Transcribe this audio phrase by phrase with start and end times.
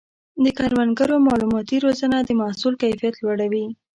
[0.43, 3.65] د کروندګرو مالوماتي روزنه د محصول کیفیت لوړوي.